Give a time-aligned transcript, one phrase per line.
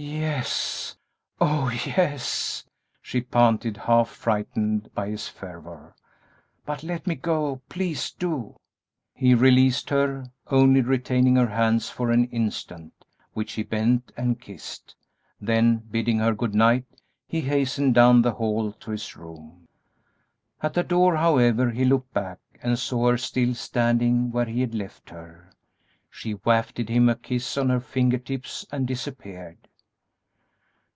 [0.00, 0.94] "Yes,
[1.40, 2.64] oh yes!"
[3.02, 5.96] she panted, half frightened by his fervor;
[6.64, 8.54] "but let me go; please do!"
[9.12, 12.92] He released her, only retaining her hands for an instant,
[13.32, 14.94] which he bent and kissed;
[15.40, 16.84] then bidding her good night,
[17.26, 19.66] he hastened down the hall to his room.
[20.62, 24.76] At the door, however, he looked back and saw her still standing where he had
[24.76, 25.50] left her.
[26.08, 29.58] She wafted him a kiss on her finger tips and disappeared.